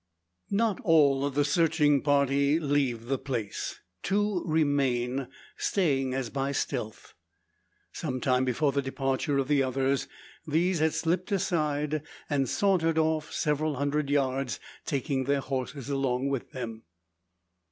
[0.49, 3.81] Not all of the searching party leave the place.
[4.01, 5.27] Two remain,
[5.57, 7.13] staying as by stealth.
[7.93, 10.07] Some time before the departure of the others,
[10.47, 12.01] these had slipped aside,
[12.31, 16.81] and sauntered off several hundred yards, taking their horses along with them.